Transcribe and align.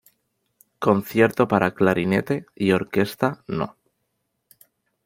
Concierto 0.79 1.47
para 1.47 1.75
clarinete 1.75 2.47
y 2.55 2.71
orquesta 2.71 3.43
no. 3.45 3.77